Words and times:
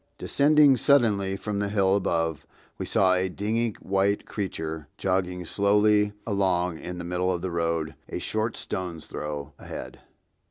Descending 0.17 0.77
suddenly 0.77 1.37
from 1.37 1.59
the 1.59 1.69
hill 1.69 1.95
above, 1.95 2.47
we 2.79 2.87
saw 2.87 3.13
a 3.13 3.29
dingy 3.29 3.75
white 3.83 4.25
creature 4.25 4.87
jogging 4.97 5.45
slowly 5.45 6.13
along 6.25 6.79
in 6.79 6.97
the 6.97 7.03
middle 7.05 7.31
of 7.31 7.43
the 7.43 7.51
road 7.51 7.93
a 8.09 8.17
short 8.17 8.57
stone's 8.57 9.05
throw 9.05 9.53
ahead. 9.59 9.99